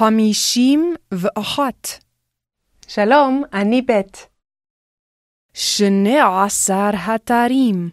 [0.00, 1.88] חמישים ואחת,
[2.86, 4.28] שלום, אני בית.
[5.54, 7.90] שני עשר התרים,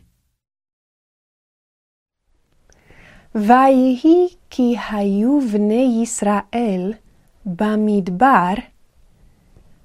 [3.36, 6.94] ויהי כי היו בני ישראל
[7.46, 8.54] במדבר,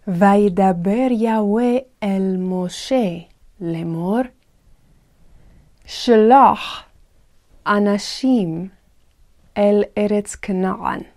[0.06, 3.18] וידבר יהוה אל משה
[3.60, 4.20] לאמור,
[5.86, 6.84] שלח
[7.66, 8.68] אנשים
[9.56, 11.11] אל ארץ כנען.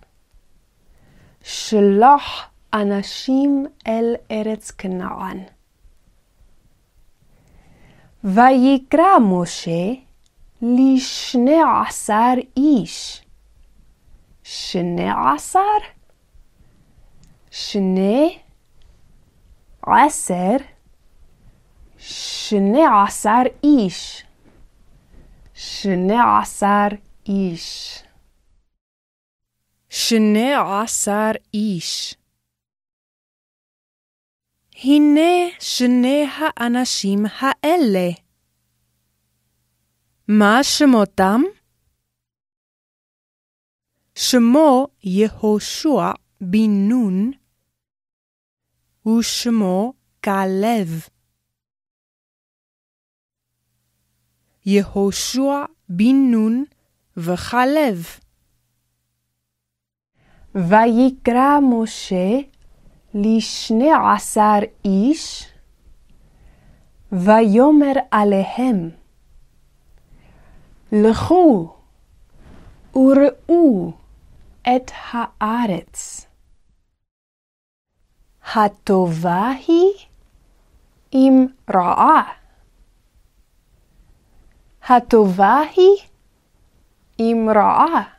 [1.48, 5.44] שלח אנשים אל ארץ כנען.
[8.24, 9.92] ויקרא משה
[10.62, 13.24] לשני עשר איש.
[14.42, 15.60] שני עשר?
[17.50, 18.38] שני
[19.82, 20.56] עשר?
[21.98, 24.24] שני עשר איש.
[25.54, 26.88] שני עשר
[27.28, 28.02] איש.
[29.98, 32.14] שני עשר איש.
[34.74, 38.08] הנה שני האנשים האלה.
[40.28, 41.40] מה שמותם?
[44.14, 47.30] שמו יהושע בן נון,
[49.06, 49.92] ושמו
[50.24, 50.88] כלב.
[54.66, 56.64] יהושע בן נון
[57.16, 58.25] וכלב.
[60.56, 62.38] ויקרא משה
[63.14, 65.52] לשני עשר איש,
[67.12, 68.90] ויאמר עליהם,
[70.92, 71.74] לכו
[72.94, 73.92] וראו
[74.62, 76.26] את הארץ.
[78.54, 79.92] הטובה היא
[81.12, 82.32] אם רעה.
[84.88, 85.96] הטובה היא
[87.20, 88.15] אם רעה.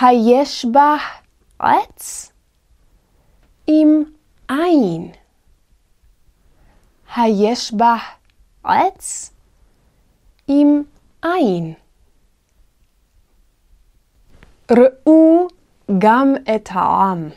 [0.00, 0.96] היש בה
[1.58, 2.32] עץ
[3.66, 3.88] עם
[4.48, 5.12] עין.
[7.14, 7.96] היש בה
[8.64, 9.34] עץ
[10.48, 10.82] עם
[11.22, 11.74] עין.
[14.70, 15.48] ראו
[15.98, 17.28] גם את העם.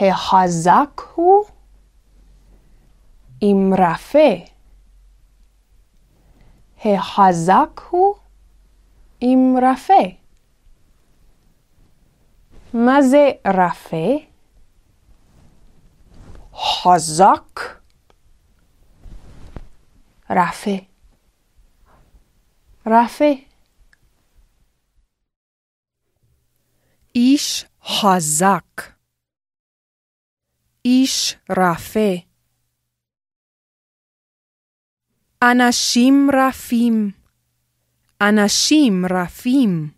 [0.00, 1.44] החזק הוא
[3.40, 4.44] עם רפה.
[6.84, 8.14] החזק הוא
[9.20, 10.25] עם רפה.
[12.74, 14.26] מה זה רפה?
[16.54, 17.60] חזק.
[20.30, 20.76] רפה.
[22.86, 23.32] רפה.
[27.14, 28.82] איש חזק.
[30.84, 32.10] איש רפה.
[35.42, 36.30] אנשים
[39.10, 39.95] רפים.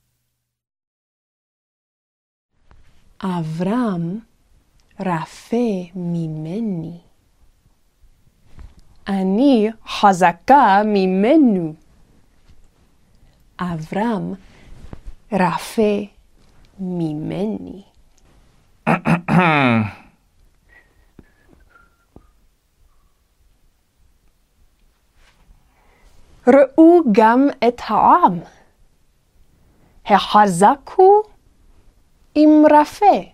[3.23, 4.19] אברהם
[5.01, 5.57] רפה
[5.95, 6.99] ממני.
[9.09, 11.75] אני חזקה ממנו.
[13.61, 14.35] אברהם
[15.33, 16.07] רפה
[16.81, 17.83] ממני.
[26.47, 28.39] ראו גם את העם.
[30.07, 31.23] החזק הוא
[32.41, 33.31] עם רפה.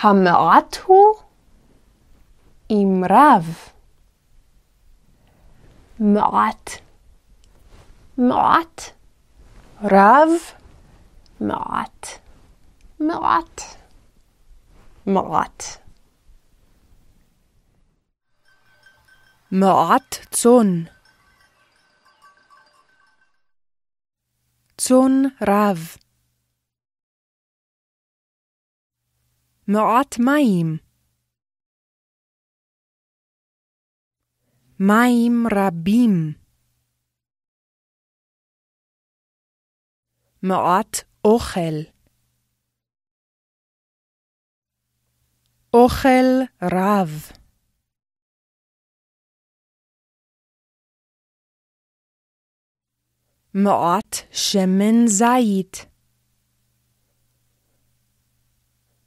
[0.00, 1.14] המעט הוא
[2.68, 3.72] עם רב.
[6.00, 6.70] מעט,
[8.18, 8.80] מעט,
[9.82, 10.30] רב,
[11.40, 12.06] מעט,
[13.00, 13.60] מעט,
[15.06, 15.62] מעט.
[19.50, 20.14] מעט
[29.68, 30.78] מעט מים.
[34.80, 36.10] מים רבים.
[40.42, 41.92] מעט אוכל.
[45.74, 46.26] אוכל
[46.62, 47.08] רב.
[53.54, 55.91] מעט שמן זית.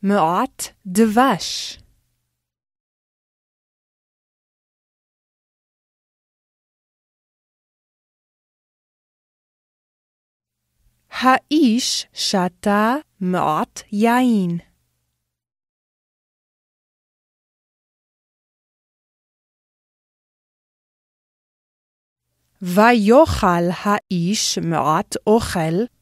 [0.07, 1.77] מעט דבש.
[11.09, 14.57] האיש שתה מעט יין.
[22.61, 25.94] ויאכל האיש מעט אוכל,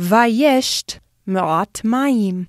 [0.00, 0.92] וישת
[1.26, 2.44] מעט מים.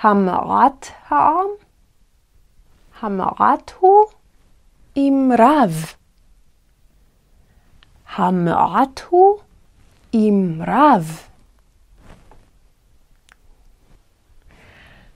[0.00, 1.46] המעט העם?
[3.00, 4.04] המעט הוא
[4.94, 5.94] עם רב.
[8.16, 9.38] המעט הוא
[10.12, 11.28] עם רב.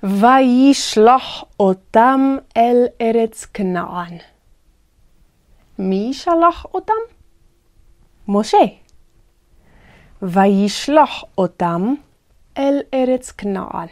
[0.02, 2.20] וישלח אותם
[2.56, 4.18] אל ארץ כנען.
[5.78, 7.19] מי שלח אותם?
[8.32, 8.64] משה.
[10.22, 11.94] וישלח אותם
[12.58, 13.88] אל ארץ כנען.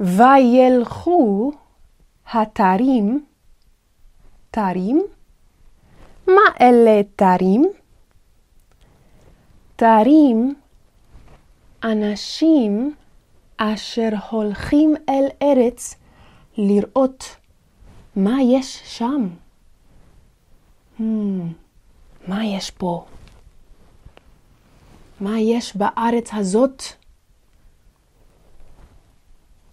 [0.00, 1.52] וילכו
[2.32, 3.24] התרים,
[4.50, 5.02] תרים?
[6.26, 7.72] מה אלה תרים?
[9.76, 10.54] תרים
[11.84, 12.94] אנשים
[13.56, 15.94] אשר הולכים אל ארץ
[16.56, 17.36] לראות
[18.16, 19.28] מה יש שם.
[20.98, 23.06] מה יש פה?
[25.20, 26.82] מה יש בארץ הזאת?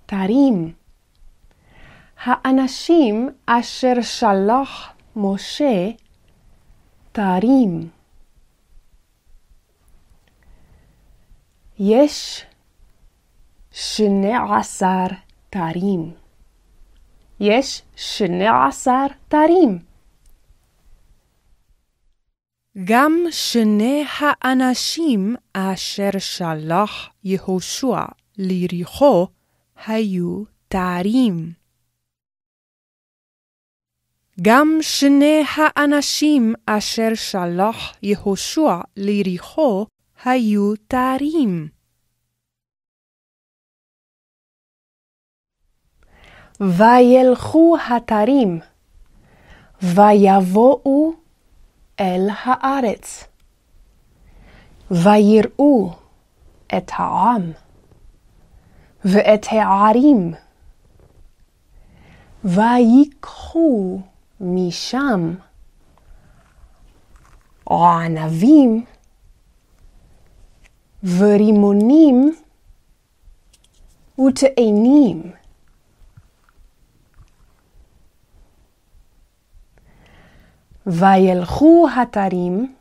[0.05, 0.73] תרים.
[2.17, 5.89] האנשים אשר שלח משה
[7.11, 7.89] תרים.
[11.79, 12.45] יש
[13.71, 15.05] שני עשר
[15.49, 16.13] תרים.
[17.39, 19.94] יש שני עשר תרים.
[22.83, 28.01] גם שני האנשים אשר שלח יהושע
[28.37, 29.27] ליריחו
[29.87, 31.53] היו תרים.
[34.41, 39.85] גם שני האנשים אשר שלח יהושע ליריחו
[40.25, 41.67] היו תרים.
[46.59, 48.59] וילכו התרים,
[49.81, 51.24] ויבואו
[51.99, 53.23] אל הארץ,
[54.91, 55.93] ויראו
[56.77, 57.51] את העם,
[59.05, 60.33] ואת הערים,
[62.43, 63.99] ויקחו
[64.39, 65.35] משם
[67.69, 68.85] ענבים
[71.17, 72.35] ורימונים
[74.19, 75.31] ותאנים.
[80.87, 82.73] וילכו התרים,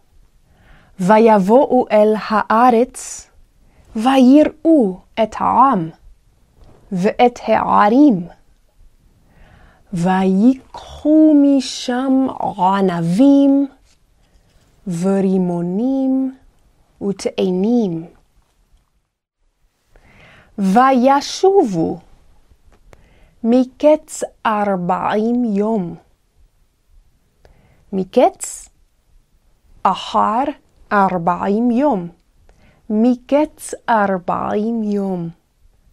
[1.00, 3.30] ויבואו אל הארץ,
[3.96, 5.90] ויראו את העם,
[6.92, 8.26] ואת הערים,
[9.92, 12.26] ויקחו משם
[12.58, 13.66] ענבים,
[15.00, 16.34] ורימונים,
[17.08, 18.06] ותאנים.
[20.58, 21.98] וישובו
[23.44, 26.03] מקץ ארבעים יום.
[27.96, 28.68] מקץ
[29.82, 30.42] אחר
[30.92, 32.08] ארבעים יום.
[32.90, 35.28] מקץ ארבעים יום.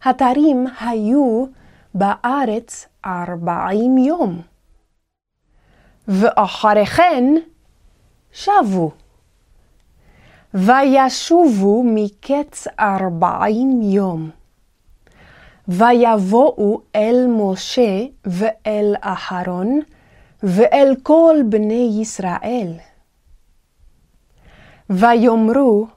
[0.03, 1.45] התרים היו
[1.93, 4.41] בארץ ארבעים יום.
[6.07, 7.23] ואחרי כן
[8.31, 8.91] שבו.
[10.53, 14.29] וישובו מקץ ארבעים יום.
[15.67, 19.79] ויבואו אל משה ואל אהרון
[20.43, 22.73] ואל כל בני ישראל.
[24.89, 25.87] ויאמרו,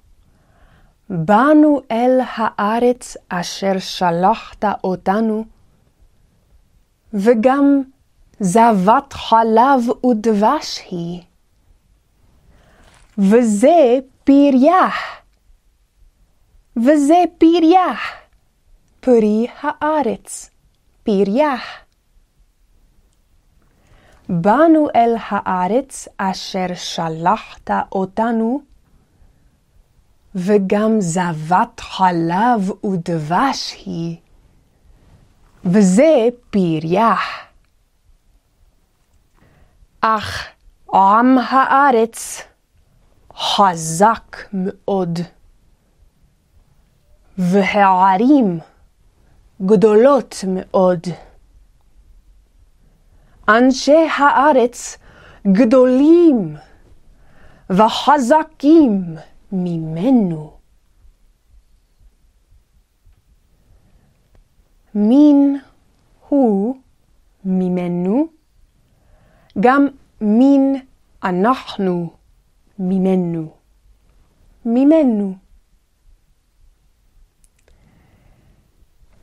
[1.10, 5.44] באנו אל הארץ אשר שלחת אותנו,
[7.14, 7.82] וגם
[8.40, 11.22] זבת חלב ודבש היא.
[13.18, 14.88] וזה פריה,
[16.76, 17.94] וזה פריה,
[19.00, 20.50] פרי הארץ,
[21.02, 21.54] פריה.
[24.28, 28.60] באנו אל הארץ אשר שלחת אותנו,
[30.34, 34.16] וגם זבת חלב ודבש היא,
[35.64, 37.14] וזה פריה.
[40.00, 40.46] אך
[40.94, 42.42] עם הארץ
[43.36, 45.18] חזק מאוד,
[47.38, 48.60] והערים
[49.62, 51.00] גדולות מאוד.
[53.48, 54.98] אנשי הארץ
[55.52, 56.56] גדולים
[57.70, 59.14] וחזקים
[59.52, 60.54] ממנו.
[64.94, 65.60] מין
[66.28, 66.76] הוא
[67.44, 68.26] ממנו,
[69.60, 69.86] גם
[70.20, 70.76] מין
[71.24, 72.10] אנחנו
[72.78, 73.54] ממנו.
[74.64, 75.34] ממנו.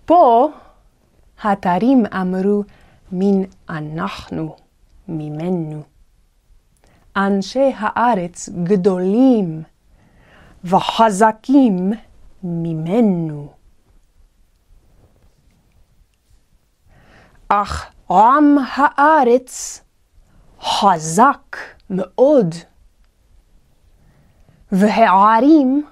[0.05, 0.49] פה
[1.43, 2.63] התרים אמרו
[3.11, 4.55] מן אנחנו,
[5.07, 5.83] ממנו.
[7.15, 9.63] אנשי הארץ גדולים
[10.63, 11.91] וחזקים
[12.43, 13.51] ממנו.
[17.47, 19.81] אך עם הארץ
[20.61, 21.57] חזק
[21.89, 22.55] מאוד,
[24.71, 25.85] והערים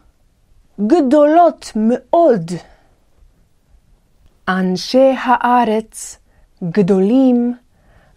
[0.88, 2.52] גדולות מאוד.
[4.48, 6.19] אנשי הארץ
[6.64, 7.58] גדולים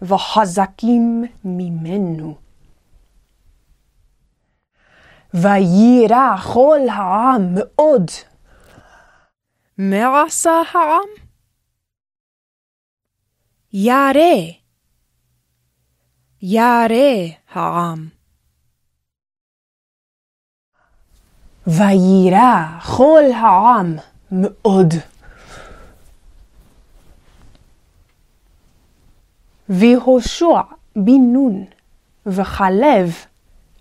[0.03, 2.37] וחזקים ממנו.
[5.35, 8.11] ויירא כל העם מאוד.
[9.79, 11.09] מה עשה העם?
[13.73, 14.53] ירא,
[16.43, 18.09] ירא העם.
[21.67, 23.97] ויירא כל העם
[24.33, 25.12] מאוד.
[29.79, 30.61] והושע
[30.97, 31.65] בן נון
[32.27, 33.15] וכלב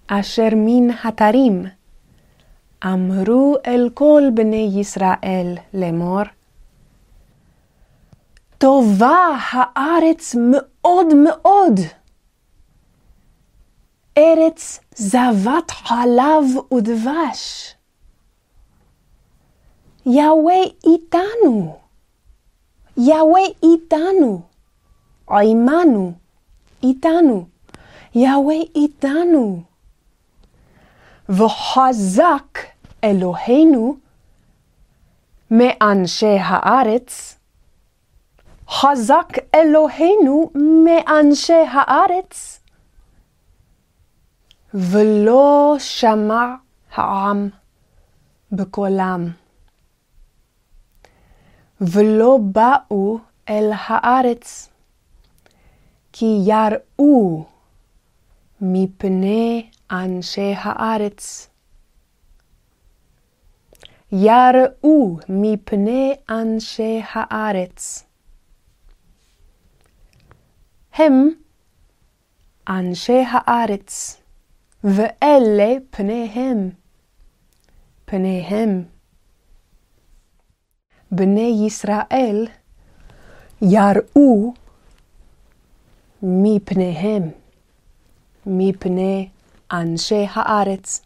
[0.08, 1.66] אשר מן התרים
[2.84, 6.22] אמרו אל כל בני ישראל לאמור
[8.58, 11.80] טובה הארץ מאוד מאוד.
[14.18, 17.74] ארץ זבת חלב ודבש.
[20.06, 20.54] יהוה
[20.86, 21.78] איתנו,
[22.98, 24.42] יהוה איתנו,
[25.40, 26.14] עמנו,
[26.84, 27.46] איתנו,
[28.16, 29.64] יהוה איתנו.
[31.30, 32.60] וחזק
[33.04, 33.98] אלוהינו
[35.52, 37.38] מאנשי הארץ,
[38.70, 40.52] חזק אלוהינו
[40.86, 42.60] מאנשי הארץ.
[44.74, 46.56] ולא שמע
[46.92, 47.50] העם
[48.52, 49.28] בקולם.
[51.82, 53.18] ולא באו
[53.50, 54.71] אל הארץ,
[56.14, 57.46] כי יראו
[58.62, 61.50] מפני אנשי הארץ.
[64.12, 68.06] יראו מפני אנשי הארץ.
[70.94, 71.30] הם
[72.70, 74.22] אנשי הארץ,
[74.84, 76.70] ואלה פניהם.
[78.06, 78.84] פניהם.
[81.12, 82.48] בני ישראל
[83.62, 84.54] יראו
[86.24, 87.24] מפניהם,
[88.46, 89.30] מפני
[89.72, 91.02] אנשי הארץ.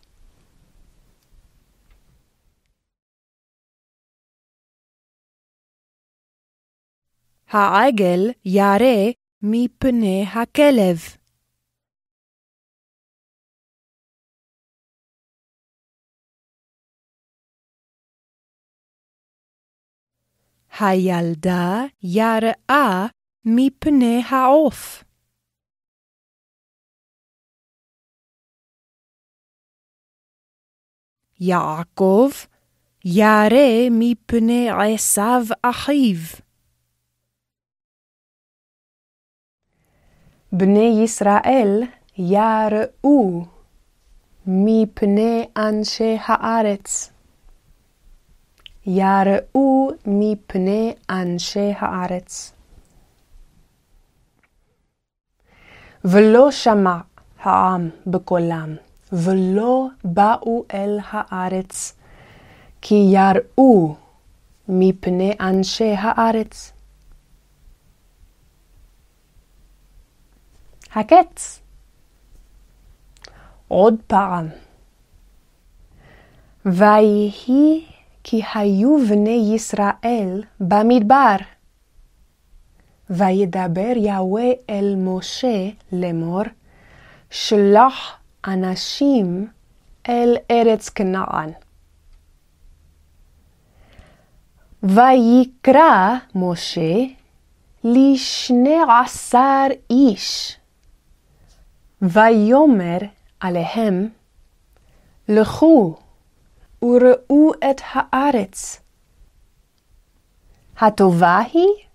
[7.48, 10.98] העגל ירא מפני הכלב.
[20.80, 23.08] הילדה יראה
[23.46, 25.05] מפני העוף.
[31.48, 32.30] יעקב
[33.06, 36.18] ירא מפני עשיו אחיו.
[40.52, 41.84] בני ישראל
[42.18, 43.46] יראו
[44.48, 47.12] מפני אנשי הארץ.
[48.86, 52.54] יראו מפני אנשי הארץ.
[56.06, 56.98] ולא שמע
[57.40, 58.75] העם בקולם,
[59.16, 61.98] ולא באו אל הארץ,
[62.82, 63.96] כי יראו
[64.70, 66.74] מפני אנשי הארץ.
[70.96, 71.62] הקץ.
[73.68, 74.48] עוד פעם.
[76.66, 77.86] ויהי
[78.24, 81.36] כי היו בני ישראל במדבר.
[83.10, 86.44] וידבר יהוה אל משה לאמור,
[87.30, 89.48] שלח אנשים
[90.10, 91.52] אל ארץ כנען.
[94.84, 96.96] ויקרא משה
[97.84, 100.58] לשני עשר איש,
[102.02, 102.98] ויאמר
[103.40, 104.10] עליהם,
[105.30, 105.98] לכו
[106.82, 108.82] וראו את הארץ.
[110.78, 111.86] הטובה היא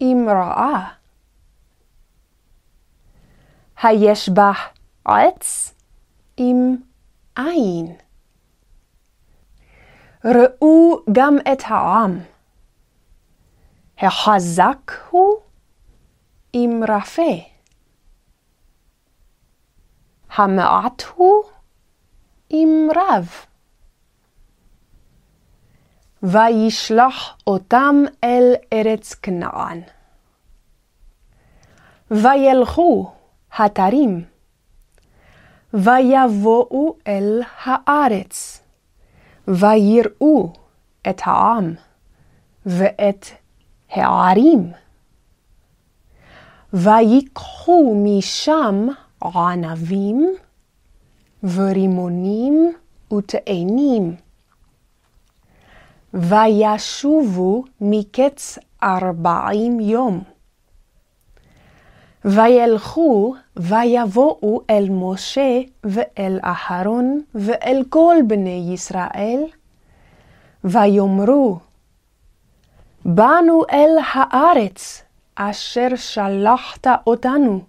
[0.00, 0.94] אם רעה.
[3.82, 4.52] היש בה
[5.08, 5.74] עץ
[6.36, 6.76] עם
[7.36, 7.96] עין.
[10.24, 12.20] ראו גם את העם.
[13.98, 15.34] החזק הוא
[16.52, 17.32] עם רפה.
[20.36, 21.42] המעט הוא
[22.50, 23.28] עם רב.
[26.22, 29.80] וישלח אותם אל ארץ כנען.
[32.10, 33.12] וילכו
[33.52, 34.24] התרים,
[35.74, 38.62] ויבואו אל הארץ,
[39.48, 40.52] ויראו
[41.10, 41.74] את העם
[42.66, 43.26] ואת
[43.90, 44.72] הערים.
[46.72, 48.86] ויקחו משם
[49.22, 50.34] ענבים
[51.42, 52.72] ורימונים
[53.12, 54.16] ותאנים.
[56.14, 60.22] וישובו מקץ ארבעים יום.
[62.28, 69.44] וילכו ויבואו אל משה ואל אהרון ואל כל בני ישראל,
[70.64, 71.58] ויאמרו,
[73.04, 75.02] באנו אל הארץ
[75.34, 77.60] אשר שלחת אותנו.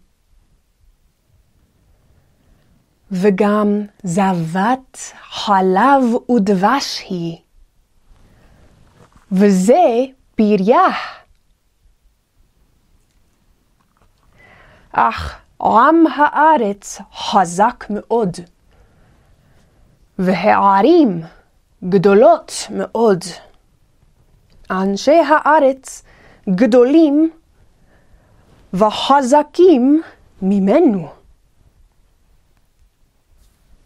[3.11, 4.97] וגם זבת
[5.29, 7.37] חלב ודבש היא,
[9.31, 10.87] וזה פריה.
[14.99, 18.37] אך עם הארץ חזק מאוד,
[20.19, 21.21] והערים
[21.89, 23.23] גדולות מאוד.
[24.71, 26.03] אנשי הארץ
[26.49, 27.31] גדולים
[28.73, 30.01] וחזקים
[30.41, 31.07] ממנו.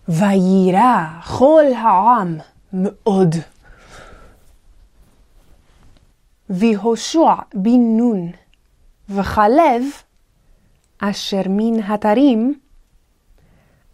[0.07, 2.37] ויירא כל העם
[2.73, 3.35] מאוד.
[6.49, 8.31] והושע בן נון
[9.09, 9.83] וכלב,
[11.09, 12.59] אשר מן התרים,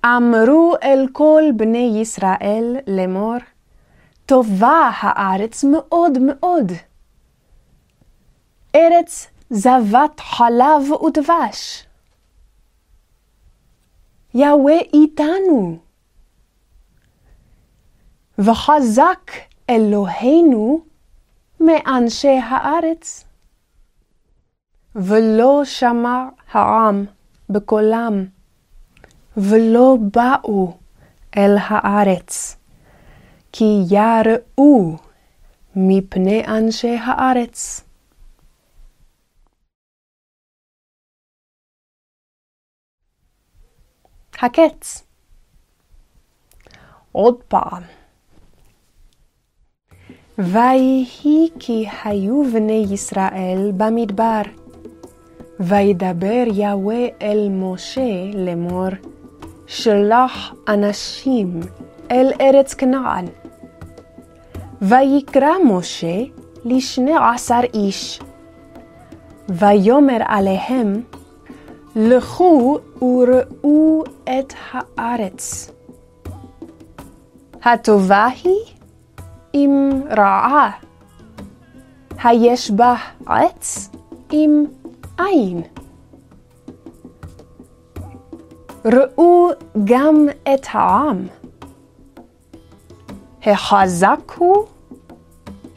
[0.06, 3.36] אמרו אל כל בני ישראל לאמור,
[4.26, 6.72] טובה הארץ מאוד מאוד.
[8.76, 11.86] ארץ זבת חלב ודבש.
[14.34, 15.78] יהוה איתנו.
[18.40, 19.32] וחזק
[19.70, 20.82] אלוהינו
[21.60, 23.29] מאנשי הארץ.
[24.96, 27.06] ולא שמע העם
[27.50, 28.26] בקולם,
[29.38, 30.78] ולא באו
[31.38, 32.58] אל הארץ,
[33.52, 34.98] כי יראו
[35.76, 37.82] מפני אנשי הארץ.
[44.42, 45.04] הקץ.
[47.12, 47.84] עוד פעם.
[50.38, 54.42] ויהי כי היו בני ישראל במדבר,
[55.60, 58.88] וידבר יהוה אל משה לאמור,
[59.68, 61.60] שלח אנשים
[62.12, 63.26] אל ארץ כנען.
[64.82, 66.18] ויקרא משה
[66.66, 68.20] לשני עשר איש,
[69.50, 71.02] ויאמר עליהם,
[71.96, 75.72] לכו וראו את הארץ.
[77.64, 78.76] הטובה היא
[79.54, 80.72] אם רעה,
[82.24, 82.96] היש בה
[83.26, 83.90] עץ
[84.34, 84.66] אם
[85.20, 85.62] אין.
[88.86, 89.50] ראו
[89.84, 91.28] גם את העם.
[93.44, 94.66] החזק הוא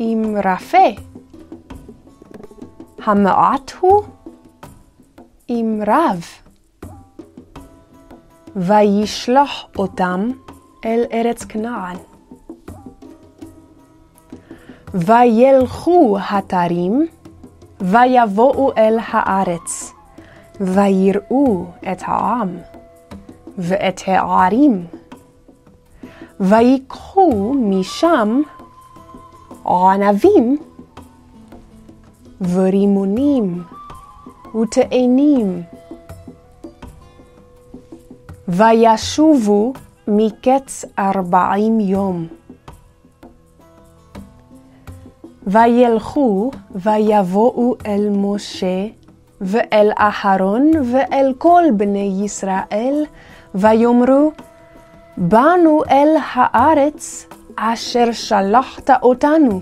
[0.01, 1.03] אם רפה.
[3.05, 4.03] המעט הוא
[5.51, 6.25] אם רב.
[8.57, 10.29] וישלח אותם
[10.85, 11.97] אל ארץ כנען.
[14.95, 17.07] וילכו התרים,
[17.83, 19.93] ויבואו אל הארץ,
[20.61, 22.57] ויראו את העם,
[23.59, 24.87] ואת הערים.
[26.41, 28.43] ויקחו משם
[29.67, 30.57] ענבים
[32.55, 33.63] ורימונים
[34.63, 35.63] ותאנים.
[38.49, 39.73] וישובו
[40.09, 42.27] מקץ ארבעים יום.
[45.47, 48.87] וילכו ויבואו אל משה
[49.41, 53.05] ואל אהרון ואל כל בני ישראל,
[53.55, 54.33] ויאמרו,
[55.17, 57.27] באנו אל הארץ
[57.57, 59.61] אשר שלחת אותנו,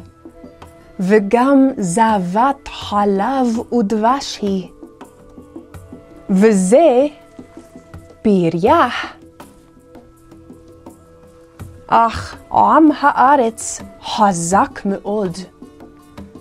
[1.01, 4.69] וגם זבת חלב ודבש היא.
[6.31, 7.07] וזה
[8.23, 8.89] פריה.
[11.87, 15.37] אך עם הארץ חזק מאוד,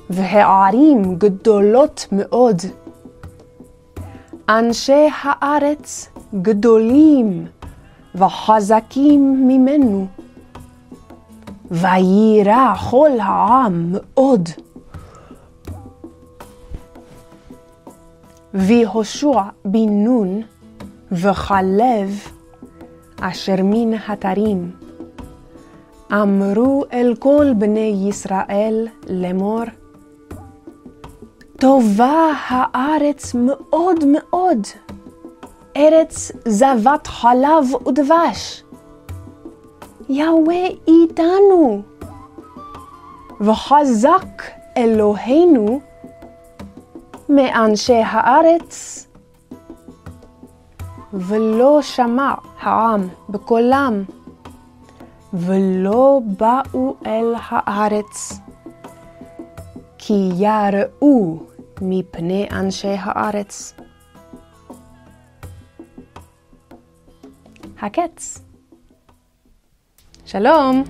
[0.10, 2.62] והערים גדולות מאוד.
[4.50, 6.10] אנשי הארץ
[6.41, 7.45] גדולים
[8.15, 10.08] וחזקים ממנו.
[11.72, 14.50] ויירא כל העם מאוד.
[18.54, 20.41] והושע בן נון
[21.12, 22.19] וכלב
[23.22, 24.72] אשר מן התרים
[26.12, 29.63] אמרו אל כל בני ישראל לאמור,
[31.60, 34.67] טובה הארץ מאוד מאוד,
[35.78, 38.63] ארץ זבת חלב ודבש.
[40.10, 41.82] יהוה איתנו,
[43.41, 44.43] וחזק
[44.78, 45.80] אלוהינו
[47.30, 49.08] מאנשי הארץ,
[51.13, 54.04] ולא שמע העם בקולם,
[55.34, 58.39] ולא באו אל הארץ,
[59.98, 61.49] כי יראו
[61.82, 63.74] מפני אנשי הארץ.
[67.82, 68.42] הקץ.
[70.26, 70.84] שלום!